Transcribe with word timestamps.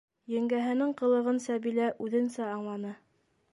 Еңгәһенең 0.35 0.95
ҡылығын 1.01 1.37
Сәбилә 1.45 1.91
үҙенсә 2.07 2.51
аңланы: 2.57 2.97